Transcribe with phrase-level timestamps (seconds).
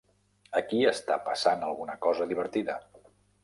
[0.61, 2.83] Aquí està passant alguna cosa divertida.